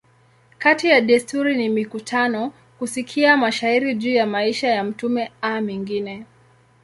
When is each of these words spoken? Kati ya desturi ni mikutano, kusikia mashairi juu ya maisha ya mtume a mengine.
Kati 0.57 0.87
ya 0.87 1.01
desturi 1.01 1.55
ni 1.55 1.69
mikutano, 1.69 2.53
kusikia 2.79 3.37
mashairi 3.37 3.95
juu 3.95 4.13
ya 4.13 4.27
maisha 4.27 4.67
ya 4.67 4.83
mtume 4.83 5.31
a 5.41 5.61
mengine. 5.61 6.25